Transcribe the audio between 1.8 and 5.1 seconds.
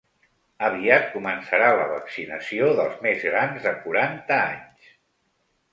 la vaccinació dels més grans de quaranta anys.